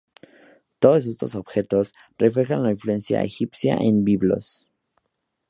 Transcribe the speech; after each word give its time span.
Todos 0.79 1.05
estos 1.05 1.35
objetos 1.35 1.93
reflejan 2.17 2.63
la 2.63 2.71
influencia 2.71 3.21
egipcia 3.21 3.75
en 3.75 4.03
Biblos. 4.03 4.65